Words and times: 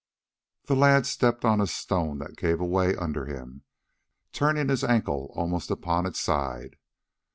The 0.65 0.75
lad 0.75 1.05
stepped 1.05 1.45
on 1.45 1.61
a 1.61 1.67
stone 1.67 2.17
that 2.17 2.35
gave 2.35 2.59
way 2.59 2.95
under 2.95 3.27
him, 3.27 3.65
turning 4.31 4.67
his 4.69 4.83
ankle 4.83 5.31
almost 5.35 5.69
upon 5.69 6.07
its 6.07 6.19
side. 6.19 6.77